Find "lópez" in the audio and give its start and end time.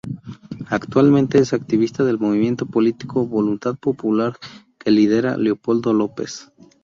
5.93-6.51